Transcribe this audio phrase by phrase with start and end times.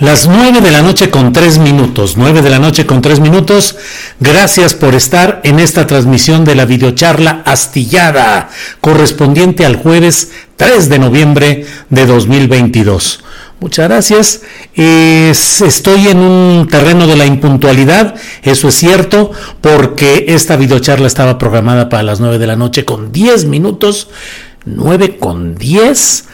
[0.00, 3.76] Las 9 de la noche con 3 minutos, 9 de la noche con 3 minutos.
[4.18, 8.48] Gracias por estar en esta transmisión de la videocharla astillada,
[8.80, 13.22] correspondiente al jueves 3 de noviembre de 2022.
[13.60, 14.40] Muchas gracias.
[14.74, 21.36] Es- estoy en un terreno de la impuntualidad, eso es cierto, porque esta videocharla estaba
[21.36, 24.08] programada para las 9 de la noche con 10 minutos,
[24.64, 26.24] 9 con 10.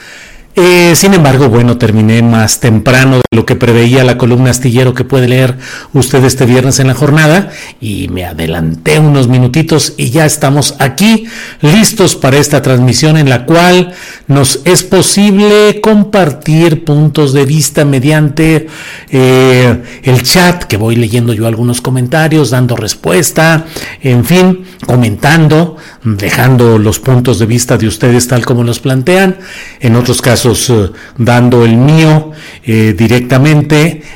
[0.54, 5.28] Eh, sin embargo, bueno, terminé más temprano lo que preveía la columna astillero que puede
[5.28, 5.58] leer
[5.92, 7.50] usted este viernes en la jornada
[7.82, 11.26] y me adelanté unos minutitos y ya estamos aquí
[11.60, 13.92] listos para esta transmisión en la cual
[14.26, 18.68] nos es posible compartir puntos de vista mediante
[19.10, 23.66] eh, el chat que voy leyendo yo algunos comentarios, dando respuesta,
[24.02, 29.36] en fin, comentando, dejando los puntos de vista de ustedes tal como los plantean,
[29.80, 32.32] en otros casos eh, dando el mío
[32.64, 33.25] eh, directamente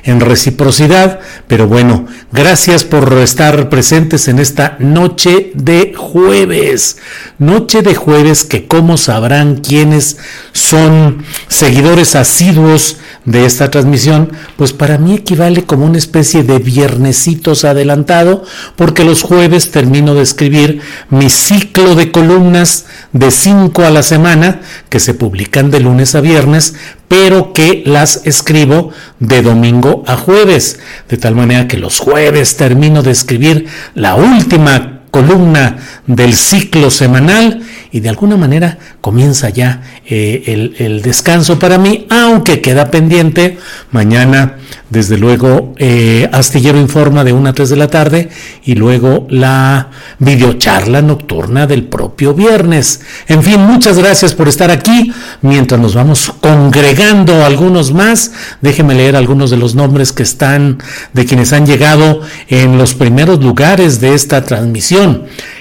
[0.04, 6.98] en reciprocidad, pero bueno, gracias por estar presentes en esta noche de jueves,
[7.38, 10.18] noche de jueves que como sabrán quienes
[10.52, 17.64] son seguidores asiduos de esta transmisión, pues para mí equivale como una especie de viernesitos
[17.64, 18.44] adelantado,
[18.76, 24.60] porque los jueves termino de escribir mi ciclo de columnas de 5 a la semana,
[24.88, 26.74] que se publican de lunes a viernes,
[27.08, 33.02] pero que las escribo de domingo a jueves, de tal manera que los jueves termino
[33.02, 35.76] de escribir la última columna
[36.06, 37.62] del ciclo semanal
[37.92, 43.58] y de alguna manera comienza ya eh, el, descanso para mí, aunque queda pendiente
[43.90, 44.56] mañana,
[44.90, 48.28] desde luego, eh, Astillero Informa de 1 a 3 de la tarde
[48.64, 53.00] y luego la videocharla nocturna del propio viernes.
[53.28, 55.12] En fin, muchas gracias por estar aquí.
[55.42, 60.78] Mientras nos vamos congregando algunos más, déjenme leer algunos de los nombres que están,
[61.12, 64.99] de quienes han llegado en los primeros lugares de esta transmisión.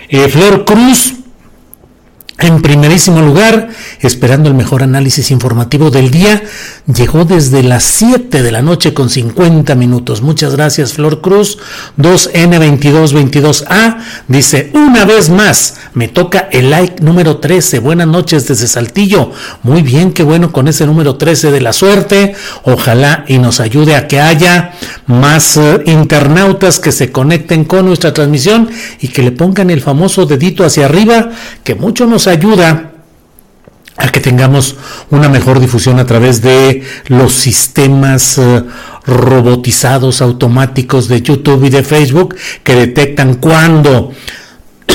[0.10, 1.14] Eh, Flor Cruz,
[2.40, 3.70] en primerísimo lugar,
[4.00, 6.42] esperando el mejor análisis informativo del día,
[6.88, 10.22] llegó desde las 7 de la noche con 50 minutos.
[10.22, 11.58] Muchas gracias, Flor Cruz.
[11.98, 17.80] 2N2222A dice, una vez más, me toca el like número 13.
[17.80, 19.32] Buenas noches desde Saltillo.
[19.64, 22.36] Muy bien, qué bueno con ese número 13 de la suerte.
[22.64, 24.74] Ojalá y nos ayude a que haya
[25.08, 28.70] más eh, internautas que se conecten con nuestra transmisión
[29.00, 31.32] y que le pongan el famoso dedito hacia arriba,
[31.64, 32.92] que mucho nos ayuda
[33.98, 34.78] a que tengamos
[35.10, 38.64] una mejor difusión a través de los sistemas eh,
[39.06, 44.14] robotizados automáticos de YouTube y de Facebook que detectan cuando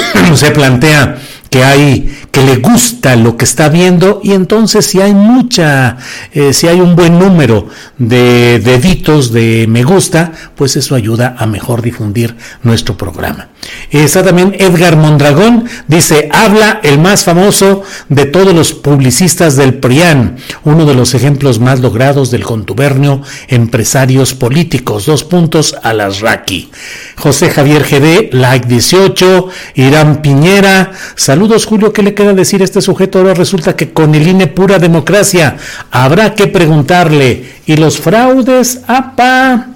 [0.34, 1.16] se plantea
[1.50, 5.98] que hay que le gusta lo que está viendo y entonces si hay mucha
[6.32, 11.46] eh, si hay un buen número de deditos de me gusta pues eso ayuda a
[11.46, 12.34] mejor difundir
[12.64, 13.50] nuestro programa.
[13.90, 20.37] Está también Edgar Mondragón dice habla el más famoso de todos los publicistas del PRIAN
[20.64, 26.70] uno de los ejemplos más logrados del contubernio empresarios políticos dos puntos a las Raki
[27.16, 33.19] José Javier GD like 18 Irán Piñera saludos Julio ¿qué le queda decir este sujeto?
[33.19, 35.56] Ahora resulta que con el INE pura democracia
[35.91, 37.61] habrá que preguntarle.
[37.67, 38.81] ¿Y los fraudes?
[38.87, 39.69] ¡Apa!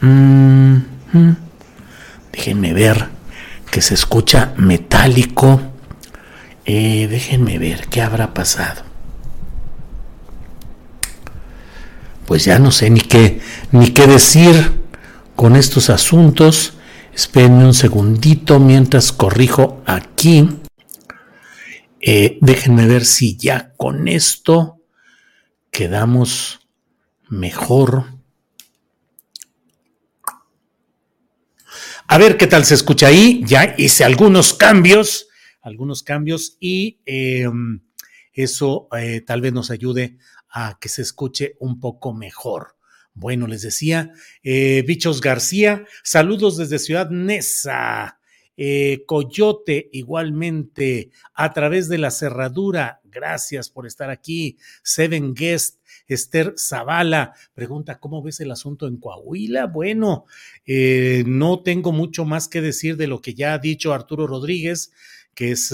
[0.00, 0.76] Mm.
[2.32, 3.06] Déjenme ver
[3.70, 5.60] que se escucha metálico.
[6.64, 8.82] Eh, déjenme ver qué habrá pasado.
[12.26, 14.80] Pues ya no sé ni qué, ni qué decir
[15.36, 16.74] con estos asuntos.
[17.14, 20.48] Espérenme un segundito mientras corrijo aquí.
[22.04, 24.80] Eh, déjenme ver si ya con esto
[25.70, 26.68] quedamos
[27.28, 28.06] mejor.
[32.08, 33.44] A ver qué tal se escucha ahí.
[33.46, 35.28] Ya hice algunos cambios,
[35.60, 37.82] algunos cambios y em,
[38.32, 40.18] eso eh, tal vez nos ayude
[40.50, 42.76] a que se escuche un poco mejor.
[43.14, 44.10] Bueno, les decía,
[44.42, 48.18] eh, Bichos García, saludos desde Ciudad Neza.
[48.56, 54.58] Eh, Coyote, igualmente, a través de la cerradura, gracias por estar aquí.
[54.82, 59.66] Seven Guest, Esther Zavala, pregunta, ¿cómo ves el asunto en Coahuila?
[59.66, 60.26] Bueno,
[60.66, 64.92] eh, no tengo mucho más que decir de lo que ya ha dicho Arturo Rodríguez,
[65.34, 65.72] que es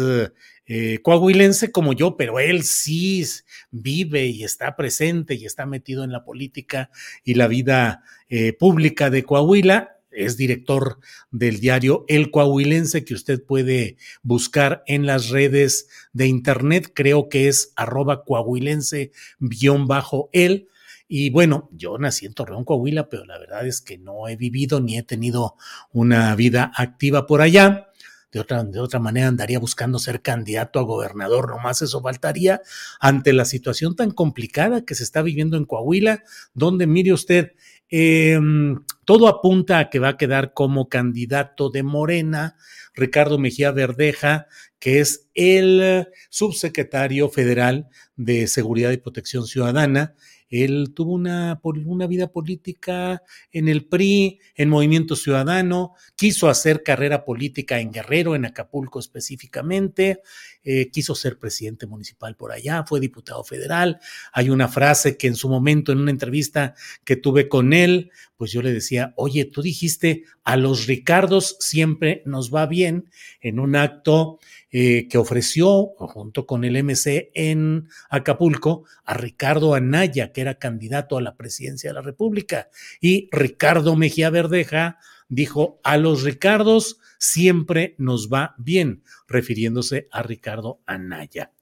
[0.70, 3.24] eh, coahuilense como yo, pero él sí
[3.70, 6.90] vive y está presente y está metido en la política
[7.24, 9.97] y la vida eh, pública de Coahuila.
[10.18, 10.98] Es director
[11.30, 16.92] del diario El Coahuilense que usted puede buscar en las redes de internet.
[16.94, 20.68] Creo que es arroba coahuilense-el.
[21.10, 24.80] Y bueno, yo nací en Torreón, Coahuila, pero la verdad es que no he vivido
[24.80, 25.56] ni he tenido
[25.92, 27.88] una vida activa por allá
[28.32, 32.60] de otra, de otra manera andaría buscando ser candidato a gobernador, nomás eso faltaría
[33.00, 36.22] ante la situación tan complicada que se está viviendo en Coahuila,
[36.54, 37.52] donde mire usted,
[37.88, 42.58] em, todo apunta a que va a quedar como candidato de Morena
[42.92, 50.14] Ricardo Mejía Verdeja, que es el subsecretario federal de Seguridad y Protección Ciudadana,
[50.50, 53.22] él tuvo una, una vida política
[53.52, 60.22] en el PRI, en Movimiento Ciudadano, quiso hacer carrera política en Guerrero, en Acapulco específicamente,
[60.62, 64.00] eh, quiso ser presidente municipal por allá, fue diputado federal.
[64.32, 66.74] Hay una frase que en su momento, en una entrevista
[67.04, 72.22] que tuve con él, pues yo le decía, oye, tú dijiste, a los Ricardos siempre
[72.24, 73.10] nos va bien
[73.40, 74.38] en un acto
[74.70, 81.16] eh, que ofreció junto con el MC en Acapulco a Ricardo Anaya, que era candidato
[81.16, 82.68] a la presidencia de la República,
[83.00, 84.98] y Ricardo Mejía Verdeja
[85.28, 91.52] dijo, a los Ricardos siempre nos va bien, refiriéndose a Ricardo Anaya.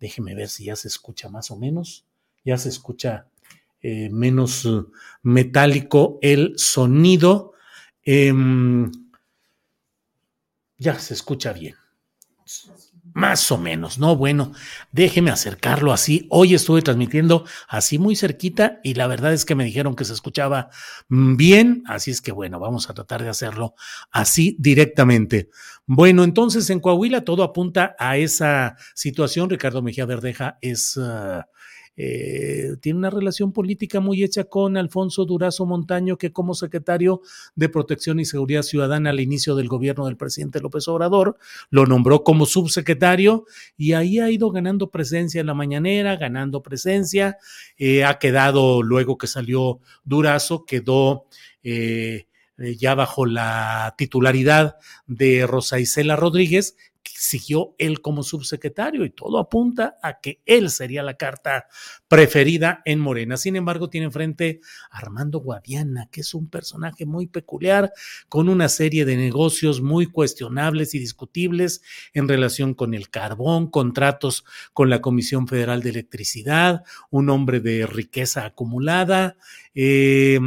[0.00, 2.06] Déjeme ver si ya se escucha más o menos,
[2.44, 3.28] ya se escucha
[3.86, 4.90] eh, menos uh,
[5.22, 7.52] metálico el sonido.
[8.02, 8.90] Em,
[10.78, 11.74] ya se escucha bien.
[13.14, 14.16] Más o menos, ¿no?
[14.16, 14.50] Bueno,
[14.90, 16.26] déjeme acercarlo así.
[16.30, 20.12] Hoy estuve transmitiendo así muy cerquita y la verdad es que me dijeron que se
[20.12, 20.68] escuchaba
[21.08, 23.76] mm, bien, así es que bueno, vamos a tratar de hacerlo
[24.10, 25.48] así directamente.
[25.86, 29.48] Bueno, entonces en Coahuila todo apunta a esa situación.
[29.48, 30.98] Ricardo Mejía Verdeja es...
[31.00, 31.46] Ah,
[31.96, 37.20] eh, tiene una relación política muy hecha con Alfonso Durazo Montaño, que como secretario
[37.54, 41.38] de Protección y Seguridad Ciudadana al inicio del gobierno del presidente López Obrador,
[41.70, 43.44] lo nombró como subsecretario
[43.76, 47.38] y ahí ha ido ganando presencia en la mañanera, ganando presencia,
[47.76, 51.26] eh, ha quedado luego que salió Durazo, quedó...
[51.62, 52.26] Eh,
[52.78, 54.76] ya bajo la titularidad
[55.08, 56.76] de Rosa Isela Rodríguez,
[57.12, 61.66] siguió él como subsecretario y todo apunta a que él sería la carta
[62.08, 63.36] preferida en Morena.
[63.36, 64.60] Sin embargo, tiene enfrente
[64.90, 67.92] a Armando Guadiana, que es un personaje muy peculiar,
[68.28, 74.44] con una serie de negocios muy cuestionables y discutibles en relación con el carbón, contratos
[74.72, 79.36] con la Comisión Federal de Electricidad, un hombre de riqueza acumulada,
[79.74, 80.38] eh,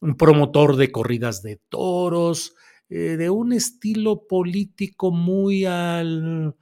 [0.00, 2.54] un promotor de corridas de toros,
[2.88, 6.54] eh, de un estilo político muy al,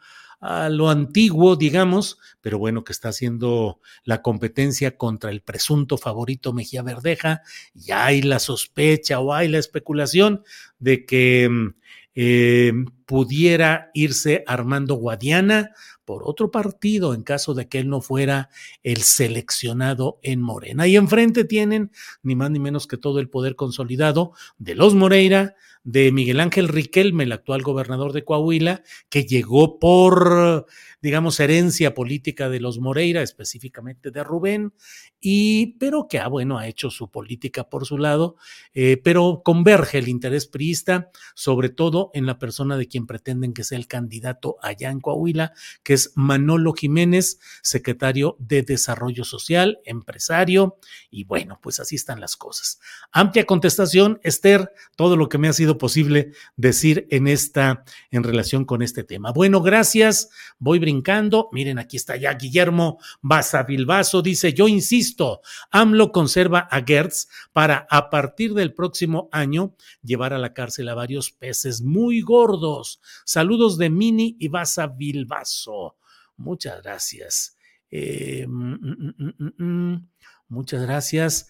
[0.44, 6.52] a lo antiguo, digamos, pero bueno, que está haciendo la competencia contra el presunto favorito
[6.52, 7.40] Mejía Verdeja,
[7.74, 10.44] y hay la sospecha o hay la especulación
[10.78, 11.74] de que mm,
[12.14, 12.72] eh,
[13.06, 15.72] pudiera irse Armando Guadiana
[16.04, 18.50] por otro partido en caso de que él no fuera
[18.82, 20.86] el seleccionado en Morena.
[20.86, 21.90] Y enfrente tienen
[22.22, 25.54] ni más ni menos que todo el poder consolidado de los Moreira,
[25.84, 30.66] de Miguel Ángel Riquelme, el actual gobernador de Coahuila, que llegó por,
[31.02, 34.72] digamos, herencia política de los Moreira, específicamente de Rubén,
[35.20, 38.36] y, pero que, ah, bueno, ha hecho su política por su lado,
[38.72, 43.64] eh, pero converge el interés priista, sobre todo en la persona de quien pretenden que
[43.64, 50.78] sea el candidato allá en Coahuila, que es Manolo Jiménez, secretario de Desarrollo Social, empresario,
[51.10, 52.80] y bueno, pues así están las cosas.
[53.12, 58.64] Amplia contestación, Esther, todo lo que me ha sido posible decir en esta, en relación
[58.64, 59.32] con este tema.
[59.32, 60.30] Bueno, gracias.
[60.58, 61.48] Voy brincando.
[61.52, 64.22] Miren, aquí está ya Guillermo Basavilbaso.
[64.22, 65.40] Dice, yo insisto,
[65.70, 70.94] AMLO conserva a Gertz para a partir del próximo año llevar a la cárcel a
[70.94, 73.00] varios peces muy gordos.
[73.24, 75.96] Saludos de Mini y Basavilbaso.
[76.36, 77.56] Muchas gracias.
[77.90, 80.08] Eh, mm, mm, mm,
[80.48, 81.48] muchas gracias.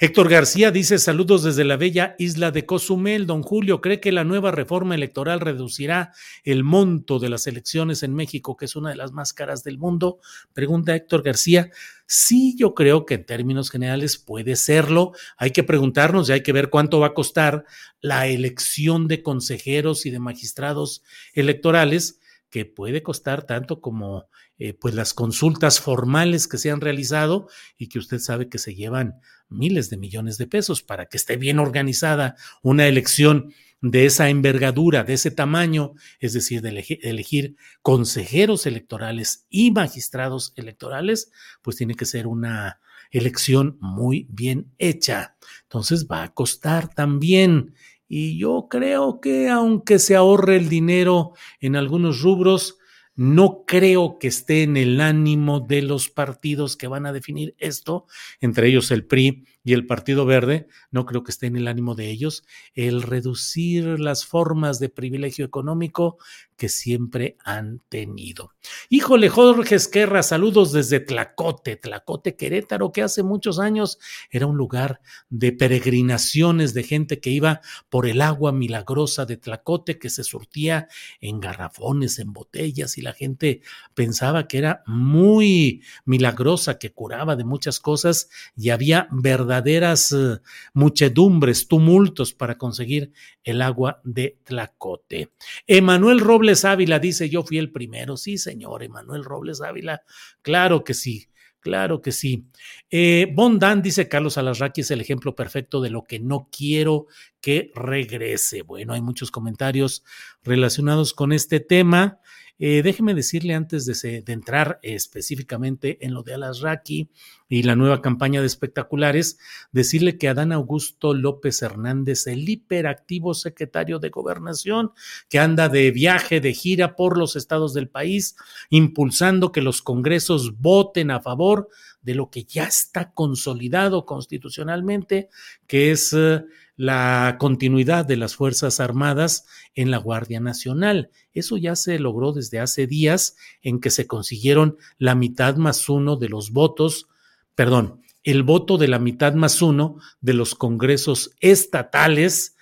[0.00, 3.26] Héctor García dice saludos desde la bella isla de Cozumel.
[3.26, 6.12] Don Julio, ¿cree que la nueva reforma electoral reducirá
[6.44, 9.76] el monto de las elecciones en México, que es una de las más caras del
[9.76, 10.20] mundo?
[10.52, 11.72] Pregunta Héctor García.
[12.06, 15.14] Sí, yo creo que en términos generales puede serlo.
[15.36, 17.64] Hay que preguntarnos y hay que ver cuánto va a costar
[18.00, 21.02] la elección de consejeros y de magistrados
[21.34, 24.28] electorales, que puede costar tanto como
[24.58, 28.74] eh, pues las consultas formales que se han realizado y que usted sabe que se
[28.74, 34.28] llevan miles de millones de pesos para que esté bien organizada una elección de esa
[34.28, 41.30] envergadura, de ese tamaño, es decir, de elegir, consejeros electorales y magistrados electorales,
[41.62, 45.36] pues tiene que ser una elección muy bien hecha.
[45.62, 47.74] Entonces va a costar también.
[48.08, 52.77] Y yo creo que aunque se ahorre el dinero en algunos rubros,
[53.18, 58.06] no creo que esté en el ánimo de los partidos que van a definir esto,
[58.40, 61.96] entre ellos el PRI y el Partido Verde, no creo que esté en el ánimo
[61.96, 62.44] de ellos,
[62.74, 66.18] el reducir las formas de privilegio económico
[66.58, 68.52] que siempre han tenido.
[68.90, 73.98] Híjole, Jorge Esquerra, saludos desde Tlacote, Tlacote Querétaro, que hace muchos años
[74.28, 75.00] era un lugar
[75.30, 80.88] de peregrinaciones de gente que iba por el agua milagrosa de Tlacote, que se surtía
[81.20, 83.62] en garrafones, en botellas, y la gente
[83.94, 90.40] pensaba que era muy milagrosa, que curaba de muchas cosas, y había verdaderas eh,
[90.74, 93.12] muchedumbres, tumultos para conseguir
[93.44, 95.30] el agua de Tlacote.
[95.68, 98.16] Emanuel Robles Robles Ávila dice, yo fui el primero.
[98.16, 100.00] Sí, señor, Emanuel Robles Ávila.
[100.40, 101.28] Claro que sí.
[101.60, 102.46] Claro que sí.
[102.90, 107.06] Eh, Bondan dice Carlos Alasraqui es el ejemplo perfecto de lo que no quiero
[107.42, 108.62] que regrese.
[108.62, 110.04] Bueno, hay muchos comentarios
[110.42, 112.18] relacionados con este tema.
[112.60, 117.08] Eh, déjeme decirle antes de, entrar específicamente en lo de Alasraqui
[117.48, 119.38] y la nueva campaña de espectaculares,
[119.70, 124.90] decirle que Adán Augusto López Hernández, el hiperactivo secretario de Gobernación,
[125.28, 128.36] que anda de viaje, de gira por los estados del país,
[128.70, 131.68] impulsando que los congresos voten a favor
[132.02, 135.28] de lo que ya está consolidado constitucionalmente,
[135.66, 136.44] que es eh,
[136.78, 139.44] la continuidad de las Fuerzas Armadas
[139.74, 141.10] en la Guardia Nacional.
[141.34, 146.14] Eso ya se logró desde hace días en que se consiguieron la mitad más uno
[146.16, 147.08] de los votos,
[147.56, 152.56] perdón, el voto de la mitad más uno de los congresos estatales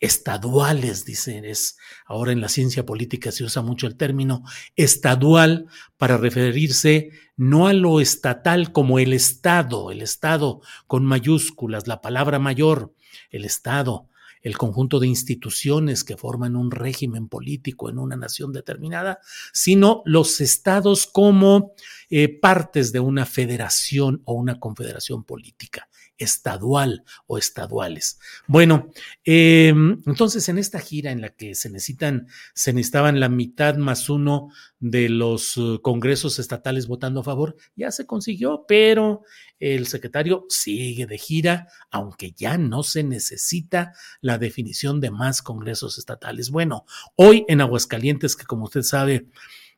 [0.00, 1.76] estaduales, dicen, es
[2.06, 4.42] ahora en la ciencia política se usa mucho el término
[4.74, 5.66] estadual
[5.98, 12.38] para referirse no a lo estatal como el Estado, el Estado con mayúsculas, la palabra
[12.38, 12.94] mayor,
[13.30, 14.08] el Estado,
[14.42, 19.20] el conjunto de instituciones que forman un régimen político en una nación determinada,
[19.52, 21.74] sino los estados como
[22.08, 25.89] eh, partes de una federación o una confederación política
[26.20, 28.20] estadual o estaduales.
[28.46, 28.90] Bueno,
[29.24, 34.08] em, entonces en esta gira en la que se necesitan, se necesitaban la mitad más
[34.08, 39.22] uno de los uh, congresos estatales votando a favor, ya se consiguió, pero
[39.58, 45.98] el secretario sigue de gira, aunque ya no se necesita la definición de más congresos
[45.98, 46.50] estatales.
[46.50, 46.84] Bueno,
[47.16, 49.26] hoy en Aguascalientes, que como usted sabe,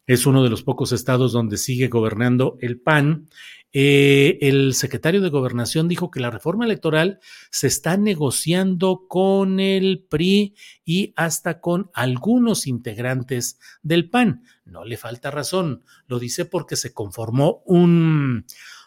[0.07, 3.29] es uno de los pocos estados donde sigue gobernando el PAN,
[3.73, 10.05] eh, el secretario de Gobernación dijo que la reforma electoral se está negociando con el
[10.09, 14.45] PRI y hasta con algunos integrantes del PAN.
[14.67, 18.45] No le falta razón, lo dice porque se conformó un,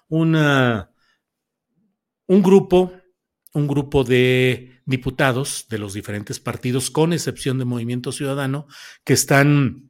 [0.07, 0.31] un
[2.27, 2.93] grupo,
[3.53, 8.67] un grupo de diputados de los diferentes partidos, con excepción de Movimiento Ciudadano,
[9.03, 9.89] que están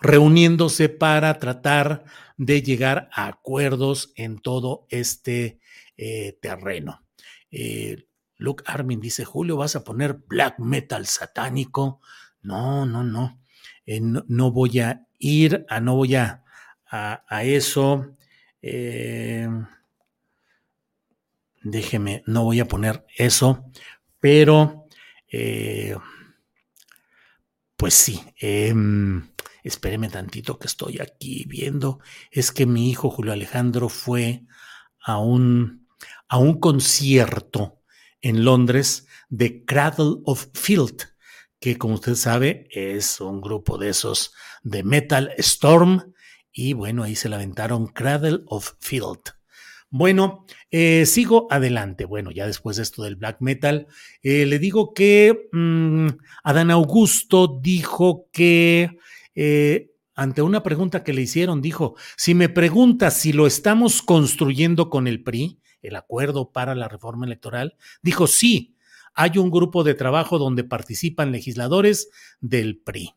[0.00, 2.04] reuniéndose para tratar
[2.36, 5.60] de llegar a acuerdos en todo este
[5.96, 7.02] eh, terreno.
[7.50, 12.00] Eh, Luke Armin dice, Julio, ¿vas a poner black metal satánico?
[12.42, 13.40] No, no, no.
[13.86, 16.44] Eh, no, voy a ir a, no voy a,
[16.86, 18.14] a, eso.
[21.62, 23.64] déjeme, no voy a poner eso,
[24.20, 24.86] pero
[27.76, 28.22] pues sí.
[29.66, 31.98] Em, espéreme tantito que estoy aquí viendo,
[32.30, 34.44] es que mi hijo Julio Alejandro fue
[35.00, 35.86] a un,
[36.28, 37.82] a un concierto
[38.20, 41.02] en Londres de Cradle of Field,
[41.60, 44.32] que como usted sabe es un grupo de esos
[44.62, 46.12] de Metal Storm,
[46.52, 49.34] y bueno, ahí se la aventaron Cradle of Field.
[49.90, 52.06] Bueno, eh, sigo adelante.
[52.06, 53.86] Bueno, ya después de esto del black metal,
[54.22, 56.08] eh, le digo que mm,
[56.42, 58.96] Adán Augusto dijo que
[59.36, 64.88] eh, ante una pregunta que le hicieron, dijo, si me preguntas si lo estamos construyendo
[64.88, 68.74] con el PRI, el acuerdo para la reforma electoral, dijo, sí,
[69.14, 72.08] hay un grupo de trabajo donde participan legisladores
[72.40, 73.14] del PRI.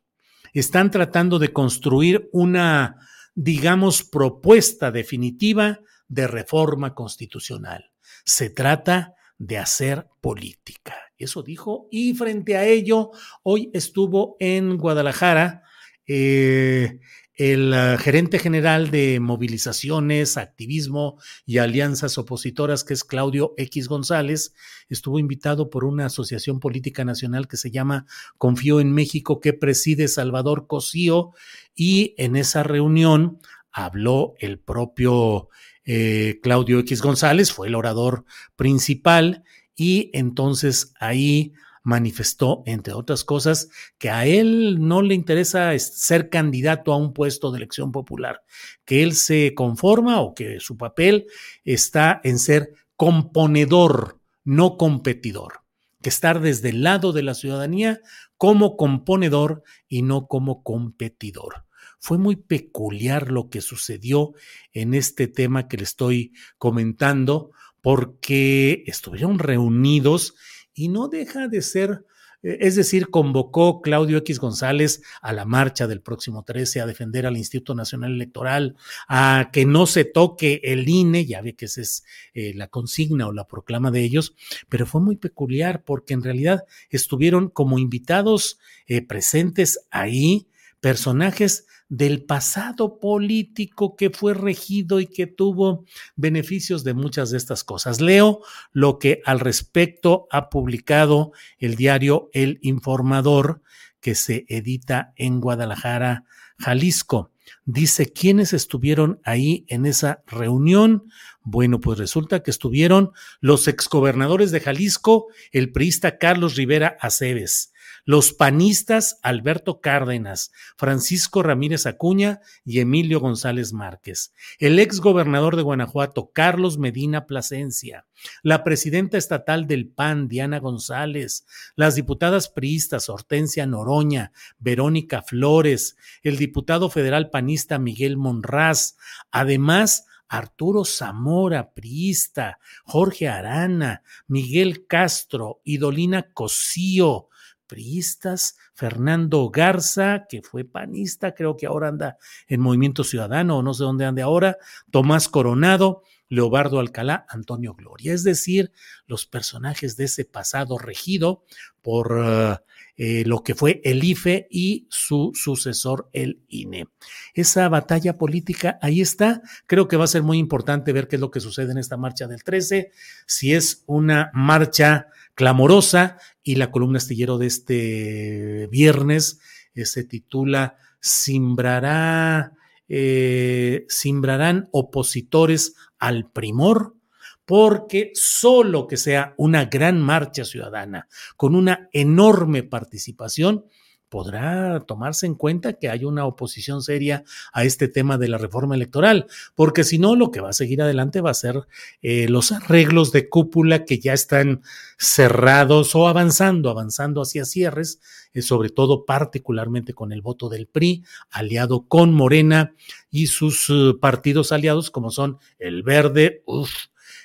[0.53, 2.97] Están tratando de construir una,
[3.33, 7.91] digamos, propuesta definitiva de reforma constitucional.
[8.25, 10.95] Se trata de hacer política.
[11.17, 11.87] Eso dijo.
[11.91, 13.11] Y frente a ello,
[13.43, 15.63] hoy estuvo en Guadalajara
[16.11, 16.99] eh,
[17.35, 24.55] el uh, gerente general de movilizaciones, activismo y alianzas opositoras, que es Claudio X González,
[24.89, 28.07] estuvo invitado por una asociación política nacional que se llama
[28.39, 31.31] Confío en México, que preside Salvador Cosío,
[31.75, 33.39] y en esa reunión
[33.71, 35.49] habló el propio
[35.85, 38.25] eh, Claudio X González, fue el orador
[38.55, 39.43] principal,
[39.75, 41.53] y entonces ahí
[41.89, 47.51] manifestó, entre otras cosas, que a él no le interesa ser candidato a un puesto
[47.51, 48.43] de elección popular,
[48.85, 51.25] que él se conforma o que su papel
[51.65, 55.61] está en ser componedor, no competidor,
[56.01, 57.99] que estar desde el lado de la ciudadanía
[58.37, 61.65] como componedor y no como competidor.
[61.99, 64.33] Fue muy peculiar lo que sucedió
[64.73, 70.35] en este tema que le estoy comentando, porque estuvieron reunidos
[70.79, 72.05] y no deja de ser,
[72.41, 77.25] eh, es decir, convocó Claudio X González a la marcha del próximo 13 a defender
[77.25, 78.77] al Instituto Nacional Electoral,
[79.09, 83.27] a que no se toque el INE, ya ve que esa es eh, la consigna
[83.27, 84.35] o la proclama de ellos,
[84.69, 88.57] pero fue muy peculiar porque en realidad estuvieron como invitados
[88.87, 90.47] eh, presentes ahí
[90.81, 97.63] personajes del pasado político que fue regido y que tuvo beneficios de muchas de estas
[97.63, 97.99] cosas.
[97.99, 103.61] Leo lo que al respecto ha publicado el diario El Informador,
[103.99, 106.25] que se edita en Guadalajara,
[106.59, 107.31] Jalisco.
[107.65, 111.05] Dice, ¿quiénes estuvieron ahí en esa reunión?
[111.41, 117.73] Bueno, pues resulta que estuvieron los exgobernadores de Jalisco, el priista Carlos Rivera Aceves,
[118.09, 125.61] los panistas Alberto Cárdenas, Francisco Ramírez Acuña y Emilio González Márquez, el ex gobernador de
[125.61, 128.07] Guanajuato, Carlos Medina Plasencia,
[128.41, 131.45] la presidenta estatal del PAN, Diana González,
[131.75, 138.97] las diputadas priistas Hortensia Noroña, Verónica Flores, el diputado federal panista Miguel Monraz,
[139.29, 147.28] además Arturo Zamora, priista, Jorge Arana, Miguel Castro, Idolina Cosío,
[147.69, 153.73] priistas, Fernando Garza, que fue panista, creo que ahora anda en Movimiento Ciudadano o no
[153.73, 154.57] sé dónde ande ahora,
[154.91, 158.71] Tomás Coronado, Leobardo Alcalá, Antonio Gloria, es decir,
[159.07, 161.43] los personajes de ese pasado regido
[161.81, 162.57] por eh,
[162.97, 166.87] eh, lo que fue el IFE y su sucesor, el INE.
[167.33, 169.41] Esa batalla política ahí está.
[169.65, 171.97] Creo que va a ser muy importante ver qué es lo que sucede en esta
[171.97, 172.91] marcha del 13,
[173.25, 175.07] si es una marcha
[175.39, 179.39] clamorosa y la columna astillero de este viernes
[179.73, 182.51] eh, se titula Simbrará,
[182.89, 186.97] eh, Simbrarán opositores al primor
[187.45, 193.63] porque solo que sea una gran marcha ciudadana con una enorme participación
[194.09, 198.75] podrá tomarse en cuenta que hay una oposición seria a este tema de la reforma
[198.75, 201.67] electoral, porque si no, lo que va a seguir adelante va a ser
[202.01, 204.61] eh, los arreglos de cúpula que ya están
[204.97, 208.01] cerrados o avanzando, avanzando hacia cierres,
[208.33, 212.73] eh, sobre todo particularmente con el voto del PRI, aliado con Morena
[213.11, 216.43] y sus uh, partidos aliados como son el Verde,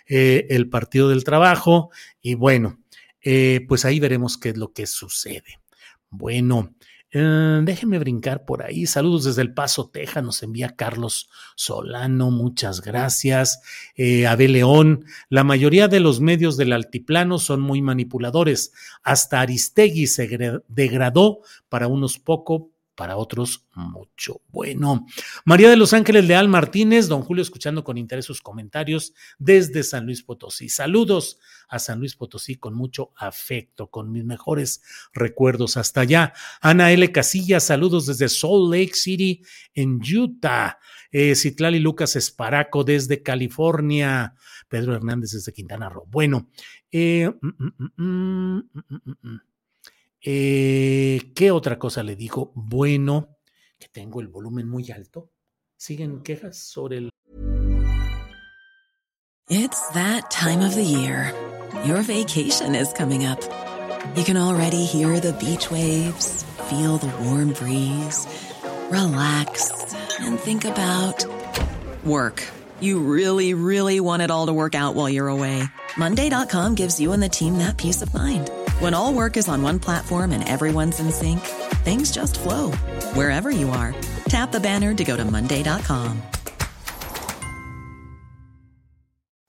[0.07, 2.79] eh, el Partido del Trabajo, y bueno,
[3.69, 5.64] pues ahí veremos qué es lo que sucede.
[6.17, 6.75] Bueno,
[7.11, 8.87] eh, déjenme brincar por ahí.
[8.87, 10.23] Saludos desde El Paso, Texas.
[10.23, 12.31] Nos envía Carlos Solano.
[12.31, 13.61] Muchas gracias.
[13.97, 15.05] Eh, Abel León.
[15.29, 18.73] La mayoría de los medios del altiplano son muy manipuladores.
[19.03, 22.63] Hasta Aristegui se degradó para unos pocos
[22.95, 24.41] para otros mucho.
[24.49, 25.07] Bueno,
[25.45, 30.07] María de los Ángeles Leal Martínez, don Julio, escuchando con interés sus comentarios desde San
[30.07, 30.69] Luis Potosí.
[30.69, 36.33] Saludos a San Luis Potosí con mucho afecto, con mis mejores recuerdos hasta allá.
[36.61, 37.11] Ana L.
[37.13, 39.43] Casillas, saludos desde Salt Lake City,
[39.75, 40.79] en Utah.
[41.11, 44.35] Eh, Citlali Lucas Esparaco desde California.
[44.69, 46.07] Pedro Hernández desde Quintana Roo.
[46.07, 46.49] Bueno,
[46.91, 48.61] eh, mm, mm,
[49.23, 49.41] mm,
[50.25, 52.53] eh, ¿Qué otra cosa le digo?
[52.55, 53.37] Bueno,
[53.79, 55.31] que tengo el volumen muy alto.
[55.77, 57.11] ¿Siguen quejas sobre el...
[59.49, 61.35] It's that time of the year.
[61.85, 63.39] Your vacation is coming up.
[64.17, 68.27] You can already hear the beach waves, feel the warm breeze.
[68.91, 71.27] relax, and think about
[72.05, 72.43] work.
[72.81, 75.65] You really, really want it all to work out while you're away.
[75.97, 78.51] Monday.com gives you and the team that peace of mind.
[78.81, 81.41] When all work is on one platform and everyone's in sync,
[81.85, 82.73] things just flow
[83.13, 83.95] wherever you are.
[84.29, 86.23] Tap the banner to go to Monday.com.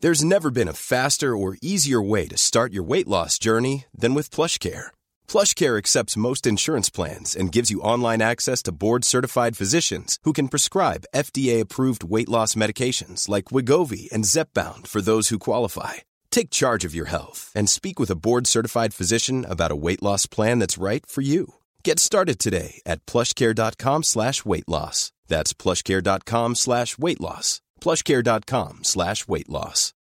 [0.02, 4.14] There's never been a faster or easier way to start your weight loss journey than
[4.14, 4.88] with PlushCare.
[5.28, 10.50] PlushCare accepts most insurance plans and gives you online access to board-certified physicians who can
[10.50, 15.94] prescribe FDA-approved weight loss medications like Wigovi and Zepbound for those who qualify.
[16.36, 20.26] Take charge of your health and speak with a board-certified physician about a weight loss
[20.26, 21.54] plan that's right for you.
[21.82, 25.14] Get started today at plushcare.com slash weight loss.
[25.30, 27.62] That's plushcare.com slash weight loss.
[27.80, 29.94] plushcare.com slash weight loss.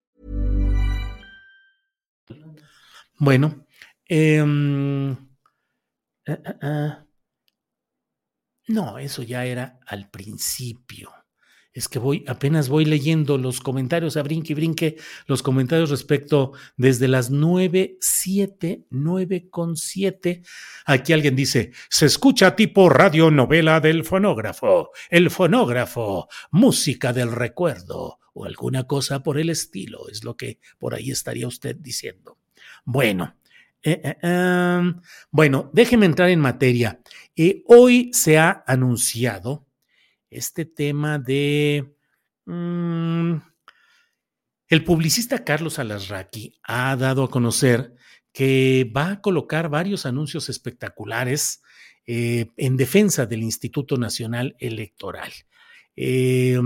[3.19, 3.65] Bueno,
[4.09, 4.41] eh,
[6.25, 6.95] eh, eh,
[8.69, 11.11] no, eso ya era al principio.
[11.73, 16.53] Es que voy, apenas voy leyendo los comentarios, a brinque y brinque, los comentarios respecto
[16.77, 20.43] desde las 9, 7, 9 con 7.
[20.85, 28.45] Aquí alguien dice, se escucha tipo radionovela del fonógrafo, el fonógrafo, música del recuerdo o
[28.45, 32.37] alguna cosa por el estilo, es lo que por ahí estaría usted diciendo.
[32.85, 33.35] Bueno,
[33.81, 36.99] eh, eh, em, bueno, déjeme entrar en materia.
[37.35, 39.67] Eh, hoy se ha anunciado
[40.33, 41.95] este tema de...
[42.45, 43.35] Mm,
[44.67, 47.93] el publicista Carlos Alasraqui ha dado a conocer
[48.31, 51.61] que va a colocar varios anuncios espectaculares
[52.05, 55.31] eh, en defensa del Instituto Nacional Electoral.
[55.95, 56.59] Eh,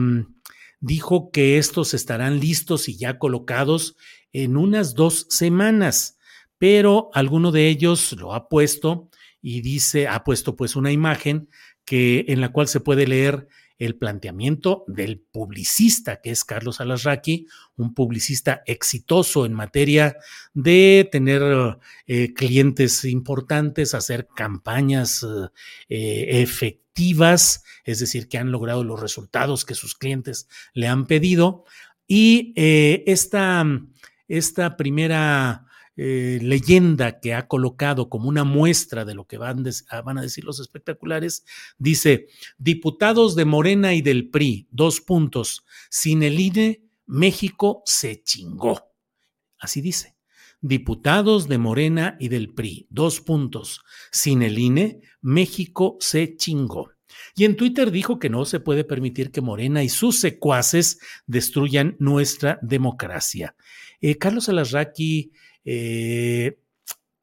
[0.80, 3.98] dijo que estos estarán listos y ya colocados
[4.32, 6.18] en unas dos semanas,
[6.58, 9.10] pero alguno de ellos lo ha puesto
[9.42, 11.50] y dice, ha puesto pues una imagen
[11.88, 13.48] que, en la cual se puede leer
[13.80, 17.48] el planteamiento del publicista, que es Carlos Alasraqui,
[17.78, 20.18] un publicista exitoso en materia
[20.54, 25.26] de tener eh, clientes importantes, hacer campañas
[25.88, 31.64] eh, efectivas, es decir, que han logrado los resultados que sus clientes le han pedido.
[32.06, 33.66] Y eh, esta,
[34.28, 35.67] esta primera
[36.00, 40.44] eh, leyenda que ha colocado como una muestra de lo que van, ah, a decir
[40.44, 41.44] los espectaculares,
[41.80, 42.28] dice,
[42.60, 48.94] diputados de Morena y del PRI, dos puntos, sin el INE, México se chingó.
[49.58, 50.16] Así dice.
[50.62, 53.82] Diputados de Morena y del PRI, dos puntos,
[54.12, 56.92] sin el INE, México se chingó.
[57.36, 61.96] Y en Twitter dijo que no se puede permitir que Morena y sus secuaces destruyan
[62.00, 63.56] nuestra democracia.
[64.02, 65.32] Eh, Carlos Alasraqui
[65.70, 66.60] eh,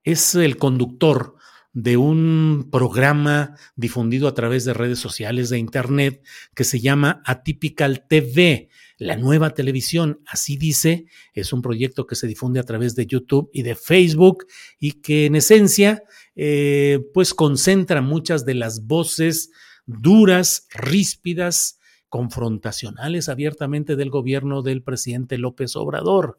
[0.03, 1.35] es el conductor
[1.73, 6.23] de un programa difundido a través de redes sociales de Internet
[6.55, 12.27] que se llama Atypical TV, la nueva televisión, así dice, es un proyecto que se
[12.27, 14.45] difunde a través de YouTube y de Facebook
[14.79, 16.03] y que en esencia
[16.37, 19.51] eh, pues concentra muchas de las voces
[19.87, 21.81] duras, ríspidas,
[22.11, 26.39] confrontacionales abiertamente del gobierno del presidente López Obrador.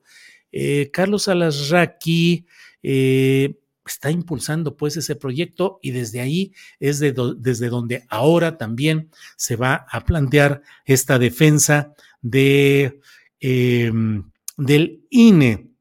[0.58, 2.46] Eh, Carlos Alasraqui
[2.82, 9.58] eh, está impulsando pues ese proyecto y desde ahí es desde donde ahora también se
[9.58, 13.02] va a plantear esta defensa de,
[13.42, 15.72] em, del INE.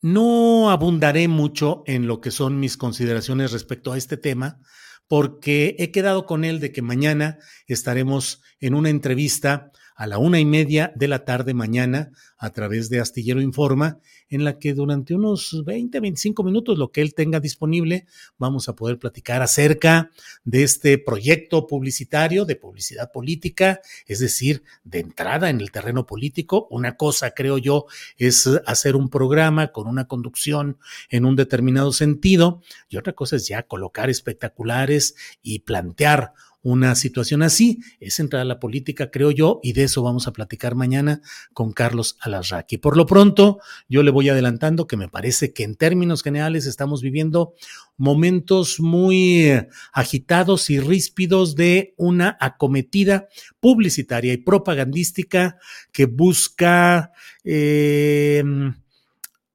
[0.00, 4.60] No abundaré mucho en lo que son mis consideraciones respecto a este tema,
[5.08, 10.40] porque he quedado con él de que mañana estaremos en una entrevista a la una
[10.40, 13.98] y media de la tarde mañana a través de Astillero Informa,
[14.30, 18.06] en la que durante unos 20, 25 minutos, lo que él tenga disponible,
[18.38, 20.10] vamos a poder platicar acerca
[20.42, 26.66] de este proyecto publicitario de publicidad política, es decir, de entrada en el terreno político.
[26.70, 27.84] Una cosa, creo yo,
[28.16, 30.78] es hacer un programa con una conducción
[31.10, 37.42] en un determinado sentido y otra cosa es ya colocar espectaculares y plantear una situación
[37.42, 37.80] así.
[38.00, 41.72] Es entrar a la política, creo yo, y de eso vamos a platicar mañana con
[41.72, 42.78] Carlos Alasraqui.
[42.78, 47.02] Por lo pronto, yo le voy adelantando que me parece que en términos generales estamos
[47.02, 47.54] viviendo
[47.96, 53.28] momentos muy eh, agitados y ríspidos de una acometida
[53.60, 55.58] publicitaria y propagandística
[55.92, 57.12] que busca
[57.44, 58.42] eh,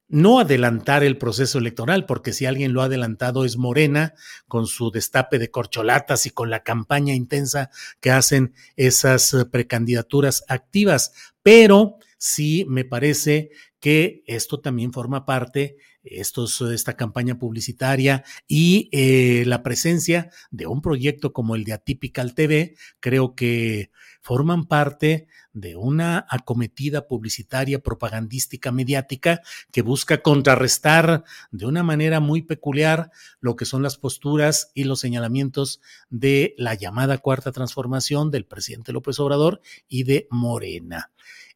[0.08, 4.14] no adelantar el proceso electoral, porque si alguien lo ha adelantado es Morena,
[4.48, 10.44] con su destape de corcholatas y con la campaña intensa que hacen esas eh, precandidaturas
[10.48, 11.12] activas.
[11.42, 15.76] Pero sí me parece que esto también forma parte
[16.10, 22.34] estos, esta campaña publicitaria y eh, la presencia de un proyecto como el de Atypical
[22.34, 23.90] TV, creo que
[24.20, 29.40] forman parte de una acometida publicitaria, propagandística, mediática,
[29.72, 35.00] que busca contrarrestar de una manera muy peculiar lo que son las posturas y los
[35.00, 41.10] señalamientos de la llamada cuarta transformación del presidente López Obrador y de Morena.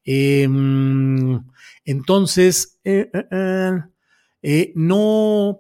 [0.05, 1.45] Em,
[1.85, 3.73] entonces, eh, eh,
[4.43, 5.59] eh, no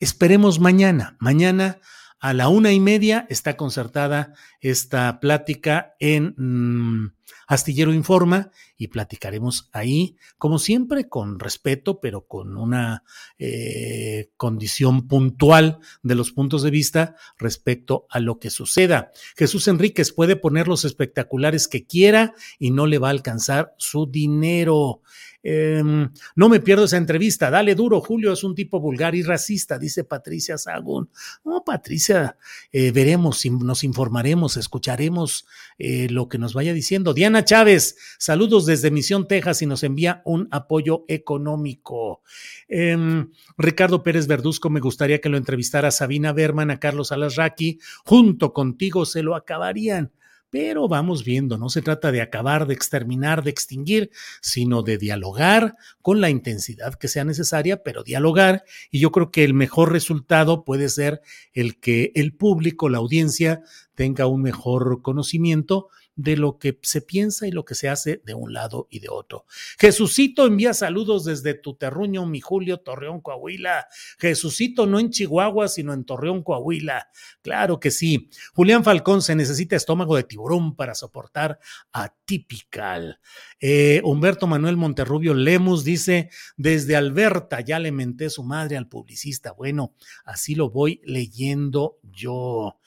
[0.00, 1.16] esperemos mañana.
[1.20, 1.80] Mañana
[2.18, 4.32] a la una y media está concertada
[4.70, 7.12] esta plática en mm,
[7.46, 13.04] Astillero Informa y platicaremos ahí, como siempre, con respeto, pero con una
[13.38, 19.12] eh, condición puntual de los puntos de vista respecto a lo que suceda.
[19.36, 24.06] Jesús Enríquez puede poner los espectaculares que quiera y no le va a alcanzar su
[24.06, 25.02] dinero.
[25.48, 27.50] Em, no me pierdo esa entrevista.
[27.50, 31.08] Dale duro, Julio es un tipo vulgar y racista, dice Patricia Sagún.
[31.44, 32.36] No, Patricia,
[32.72, 35.46] eh, veremos, nos informaremos, escucharemos
[35.78, 37.14] eh, lo que nos vaya diciendo.
[37.14, 42.22] Diana Chávez, saludos desde Misión, Texas y nos envía un apoyo económico.
[42.68, 47.78] Em, Ricardo Pérez Verduzco, me gustaría que lo entrevistara Sabina Berman, a Carlos Alasraqui.
[48.04, 50.12] Junto contigo se lo acabarían
[50.58, 55.76] pero vamos viendo, no se trata de acabar, de exterminar, de extinguir, sino de dialogar
[56.00, 58.64] con la intensidad que sea necesaria, pero dialogar.
[58.90, 61.20] Y yo creo que el mejor resultado puede ser
[61.52, 63.60] el que el público, la audiencia,
[63.94, 68.34] tenga un mejor conocimiento de lo que se piensa y lo que se hace de
[68.34, 69.44] un lado y de otro.
[69.78, 73.86] Jesucito envía saludos desde tu terruño, mi Julio, Torreón, Coahuila.
[74.18, 77.08] Jesucito no en Chihuahua, sino en Torreón, Coahuila.
[77.42, 78.30] Claro que sí.
[78.54, 81.60] Julián Falcón se necesita estómago de tiburón para soportar
[81.92, 83.20] atípical.
[83.60, 89.52] Eh, Humberto Manuel Monterrubio Lemus dice, desde Alberta ya le menté su madre al publicista.
[89.52, 92.78] Bueno, así lo voy leyendo yo.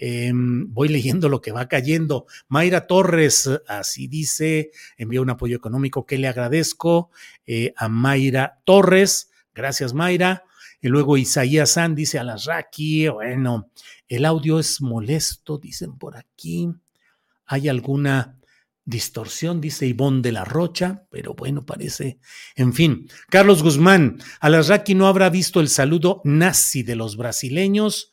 [0.00, 2.26] Em, voy leyendo lo que va cayendo.
[2.46, 7.10] Mayra Torres, así dice, envía un apoyo económico que le agradezco
[7.44, 9.30] eh, a Mayra Torres.
[9.52, 10.44] Gracias, Mayra.
[10.80, 13.72] Y luego Isaías San dice a las Raki, bueno,
[14.06, 16.68] el audio es molesto, dicen por aquí.
[17.46, 18.38] Hay alguna
[18.84, 22.20] distorsión, dice Ivonne de la Rocha, pero bueno, parece.
[22.54, 27.16] En fin, Carlos Guzmán, a las Raki no habrá visto el saludo nazi de los
[27.16, 28.12] brasileños.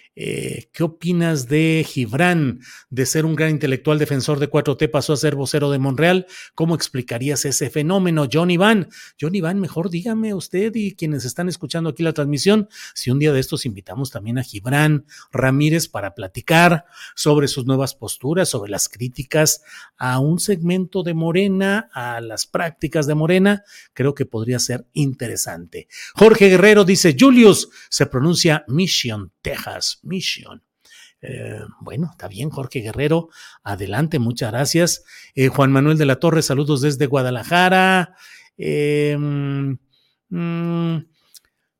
[0.23, 2.59] Eh, ¿Qué opinas de Gibran?
[2.91, 6.27] De ser un gran intelectual defensor de 4T pasó a ser vocero de Monreal.
[6.53, 8.89] ¿Cómo explicarías ese fenómeno, John Iván?
[9.19, 13.33] John Iván, mejor dígame usted y quienes están escuchando aquí la transmisión, si un día
[13.33, 18.89] de estos invitamos también a Gibran Ramírez para platicar sobre sus nuevas posturas, sobre las
[18.89, 19.63] críticas
[19.97, 25.87] a un segmento de Morena, a las prácticas de Morena, creo que podría ser interesante.
[26.13, 29.99] Jorge Guerrero dice, Julius, se pronuncia Mission, Texas.
[31.21, 33.29] Eh, bueno, está bien, Jorge Guerrero.
[33.63, 35.03] Adelante, muchas gracias.
[35.35, 38.15] Eh, Juan Manuel de la Torre, saludos desde Guadalajara.
[38.57, 40.97] Eh, mm,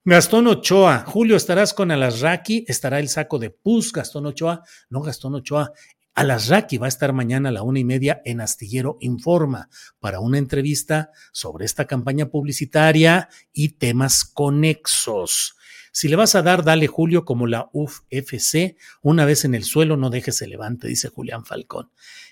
[0.04, 5.36] Gastón Ochoa, Julio, estarás con Alasraki, estará el saco de pus, Gastón Ochoa, no Gastón
[5.36, 5.74] Ochoa,
[6.14, 10.38] Alasraki va a estar mañana a la una y media en Astillero Informa para una
[10.38, 15.56] entrevista sobre esta campaña publicitaria y temas conexos.
[15.92, 19.98] Si le vas a dar, dale Julio como la UFC, una vez en el suelo
[19.98, 21.90] no dejes se levante, dice Julián Falcón.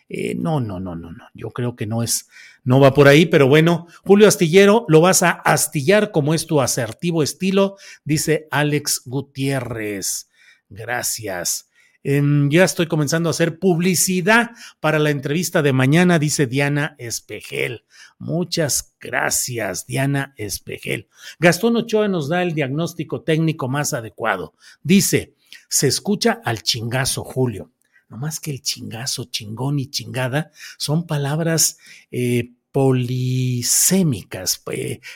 [0.08, 1.26] Eh, no, no, no, no, no.
[1.34, 2.30] Yo creo que no es,
[2.64, 6.62] no va por ahí, pero bueno, Julio Astillero, lo vas a astillar como es tu
[6.62, 10.30] asertivo estilo, dice Alex Gutiérrez.
[10.70, 11.69] Gracias
[12.04, 17.86] ya estoy comenzando a hacer publicidad para la entrevista de mañana, dice Diana Espejel.
[18.18, 21.10] Muchas gracias, Diana Espejel.
[21.40, 24.54] Gastón Ochoa nos da el diagnóstico técnico más adecuado.
[24.82, 25.36] Dice,
[25.68, 27.72] se escucha al chingazo, Julio.
[28.08, 31.78] No más que el chingazo, chingón y chingada son palabras
[32.10, 34.64] eh, polisémicas,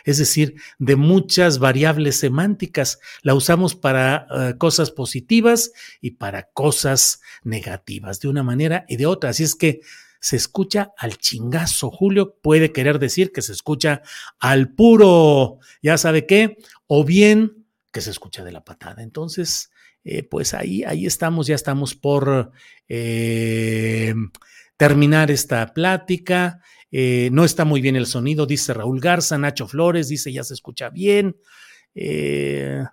[0.05, 2.99] es decir, de muchas variables semánticas.
[3.21, 9.05] La usamos para eh, cosas positivas y para cosas negativas, de una manera y de
[9.05, 9.29] otra.
[9.31, 9.81] Así es que
[10.19, 11.91] se escucha al chingazo.
[11.91, 14.01] Julio puede querer decir que se escucha
[14.39, 19.03] al puro, ya sabe qué, o bien que se escucha de la patada.
[19.03, 19.69] Entonces,
[20.05, 22.51] eh, pues ahí, ahí estamos, ya estamos por
[22.87, 24.13] eh,
[24.77, 26.61] terminar esta plática.
[26.93, 30.53] Eh, no está muy bien el sonido, dice Raúl Garza, Nacho Flores dice ya se
[30.53, 31.35] escucha bien.
[31.95, 32.83] Eh,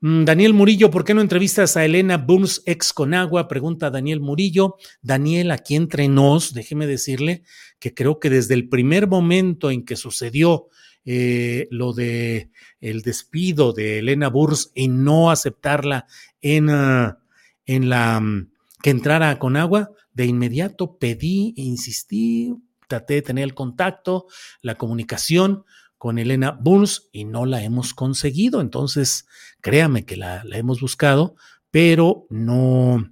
[0.00, 3.48] Mm, Daniel Murillo, ¿por qué no entrevistas a Elena Burns, ex Conagua?
[3.48, 4.76] Pregunta Daniel Murillo.
[5.02, 7.42] Daniel, aquí entre nos, déjeme decirle
[7.80, 10.68] que creo que desde el primer momento en que sucedió
[11.04, 16.06] eh, lo de el despido de Elena Burns y no aceptarla
[16.42, 17.18] en, ah,
[17.66, 18.50] en la mm,
[18.82, 22.54] que entrara a Conagua, de inmediato pedí, insistí,
[22.88, 24.26] traté de tener el contacto,
[24.62, 25.64] la comunicación
[25.98, 28.60] con Elena Burns y no la hemos conseguido.
[28.60, 29.26] Entonces,
[29.60, 31.34] créame que la, hemos buscado,
[31.70, 33.10] pero no,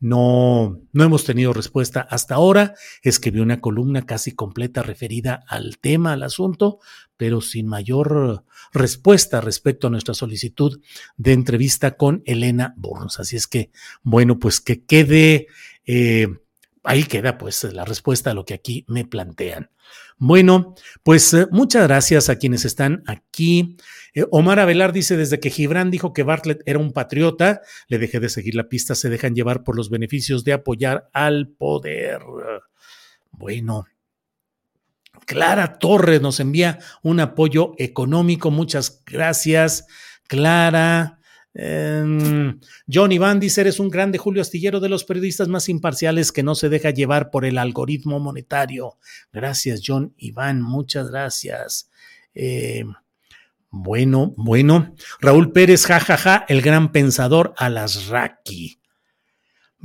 [0.00, 2.74] no, no hemos tenido respuesta hasta ahora.
[3.02, 6.78] Escribió una columna casi completa referida al tema, al asunto,
[7.16, 10.80] pero sin mayor respuesta respecto a nuestra solicitud
[11.16, 13.20] de entrevista con Elena Burns.
[13.20, 13.70] Así es que,
[14.02, 15.46] bueno, pues que quede,
[15.86, 16.28] eh,
[16.84, 19.70] ahí queda pues la respuesta a lo que aquí me plantean.
[20.16, 23.76] Bueno, pues eh, muchas gracias a quienes están aquí.
[24.14, 28.20] Eh, Omar Avelar dice, desde que Gibran dijo que Bartlett era un patriota, le dejé
[28.20, 32.20] de seguir la pista, se dejan llevar por los beneficios de apoyar al poder.
[33.32, 33.86] Bueno.
[35.26, 38.50] Clara Torres nos envía un apoyo económico.
[38.50, 39.86] Muchas gracias,
[40.28, 41.18] Clara.
[41.54, 42.54] Eh,
[42.92, 46.54] John Iván dice, eres un grande Julio Astillero de los periodistas más imparciales que no
[46.54, 48.98] se deja llevar por el algoritmo monetario.
[49.32, 51.90] Gracias, John Iván, muchas gracias.
[52.34, 52.84] Eh,
[53.70, 54.94] bueno, bueno.
[55.20, 58.80] Raúl Pérez, jajaja, ja, ja, el gran pensador Alasraki.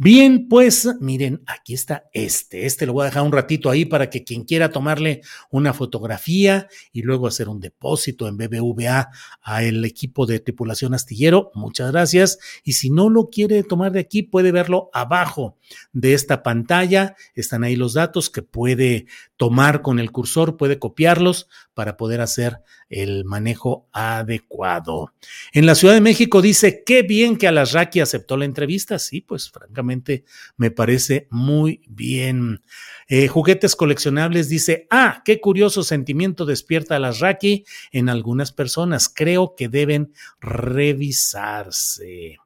[0.01, 2.65] Bien, pues miren, aquí está este.
[2.65, 5.19] Este lo voy a dejar un ratito ahí para que quien quiera tomarle
[5.51, 9.09] una fotografía y luego hacer un depósito en BBVA
[9.41, 12.39] a el equipo de tripulación astillero, muchas gracias.
[12.63, 15.57] Y si no lo quiere tomar de aquí, puede verlo abajo
[15.91, 17.17] de esta pantalla.
[17.35, 22.59] Están ahí los datos que puede tomar con el cursor, puede copiarlos para poder hacer
[22.89, 25.13] el manejo adecuado.
[25.53, 28.99] En la Ciudad de México dice, qué bien que Alasraki aceptó la entrevista.
[28.99, 30.25] Sí, pues francamente
[30.57, 32.63] me parece muy bien.
[33.07, 37.63] Eh, juguetes coleccionables dice, ah, qué curioso sentimiento despierta Alasraki
[37.93, 39.07] en algunas personas.
[39.07, 40.11] Creo que deben
[40.41, 42.39] revisarse.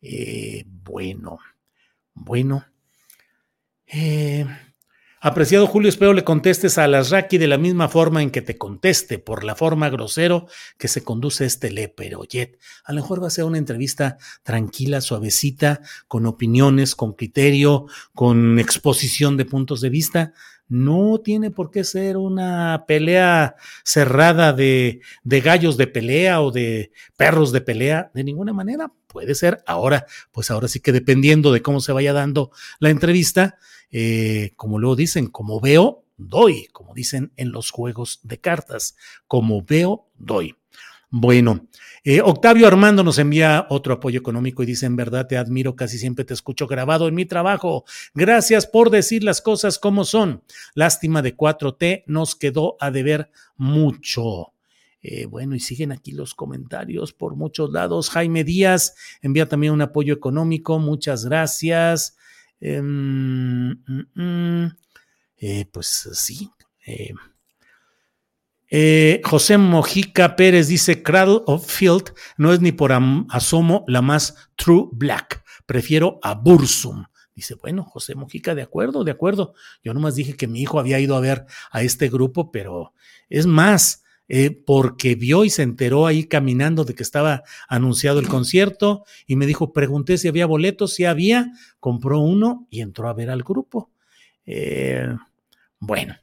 [0.00, 1.40] Eh, bueno,
[2.14, 2.64] bueno.
[3.86, 4.46] Eh,
[5.26, 9.18] Apreciado Julio, espero le contestes a Alasraki de la misma forma en que te conteste,
[9.18, 10.46] por la forma grosero
[10.78, 12.60] que se conduce este Leperoyet.
[12.84, 18.60] A lo mejor va a ser una entrevista tranquila, suavecita, con opiniones, con criterio, con
[18.60, 20.32] exposición de puntos de vista.
[20.68, 26.92] No tiene por qué ser una pelea cerrada de, de gallos de pelea o de
[27.16, 28.92] perros de pelea, de ninguna manera.
[29.08, 33.58] Puede ser ahora, pues ahora sí que dependiendo de cómo se vaya dando la entrevista,
[33.90, 38.96] eh, como luego dicen, como veo, doy, como dicen en los juegos de cartas,
[39.26, 40.56] como veo, doy.
[41.08, 41.68] Bueno,
[42.02, 45.98] eh, Octavio Armando nos envía otro apoyo económico y dice, en verdad te admiro, casi
[45.98, 47.84] siempre te escucho grabado en mi trabajo.
[48.12, 50.42] Gracias por decir las cosas como son.
[50.74, 54.52] Lástima de 4T, nos quedó a deber mucho.
[55.00, 58.10] Eh, bueno, y siguen aquí los comentarios por muchos lados.
[58.10, 62.16] Jaime Díaz envía también un apoyo económico, muchas gracias.
[62.60, 62.82] Eh,
[65.38, 66.50] eh, pues sí.
[66.86, 67.12] Eh,
[68.68, 72.92] eh, José Mojica Pérez dice: Cradle of Field no es ni por
[73.30, 75.44] asomo la más true black.
[75.66, 77.04] Prefiero a Bursum.
[77.34, 79.52] Dice, bueno, José Mojica, de acuerdo, de acuerdo.
[79.84, 82.94] Yo nomás dije que mi hijo había ido a ver a este grupo, pero
[83.28, 88.28] es más, eh, porque vio y se enteró ahí caminando de que estaba anunciado el
[88.28, 93.14] concierto y me dijo, pregunté si había boletos, si había, compró uno y entró a
[93.14, 93.90] ver al grupo.
[94.44, 95.08] Eh,
[95.78, 96.16] bueno,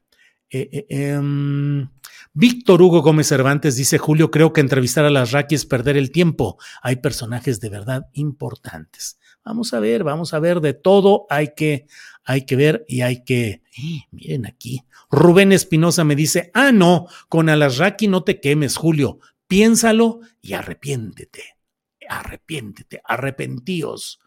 [0.49, 1.89] eh, em,
[2.33, 6.11] Víctor Hugo Gómez Cervantes dice, Julio, creo que entrevistar a las Raki es perder el
[6.11, 6.57] tiempo.
[6.81, 9.19] Hay personajes de verdad importantes.
[9.45, 11.85] Vamos a ver, vamos a ver, de todo hay que,
[12.23, 13.61] hay que ver y hay que,
[14.11, 20.21] miren aquí, Rubén Espinosa me dice, ah, no, con Alasraki no te quemes, Julio, piénsalo
[20.41, 21.43] y arrepiéntete,
[22.07, 24.19] arrepiéntete, arrepentíos.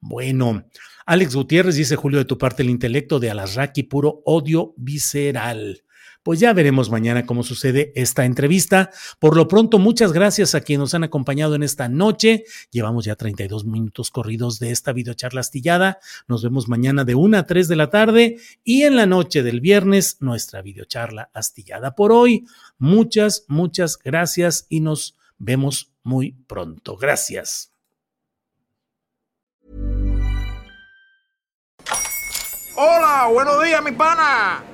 [0.00, 0.66] Bueno,
[1.06, 5.84] Alex Gutiérrez dice, Julio, de tu parte el intelecto de Alasraki, puro odio visceral
[6.24, 8.90] pues ya veremos mañana cómo sucede esta entrevista.
[9.20, 12.44] Por lo pronto, muchas gracias a quienes nos han acompañado en esta noche.
[12.70, 15.98] Llevamos ya 32 minutos corridos de esta videocharla astillada.
[16.26, 19.60] Nos vemos mañana de 1 a 3 de la tarde y en la noche del
[19.60, 21.94] viernes nuestra videocharla astillada.
[21.94, 22.46] Por hoy,
[22.78, 26.96] muchas, muchas gracias y nos vemos muy pronto.
[26.96, 27.70] Gracias.
[32.76, 34.73] Hola, buenos días, mi pana.